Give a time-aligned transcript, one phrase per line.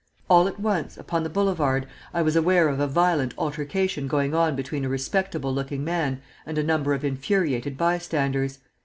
[0.31, 4.55] All at once, upon the Boulevard, I was aware of a violent altercation going on
[4.55, 8.57] between a respectable looking man and a number of infuriated bystanders.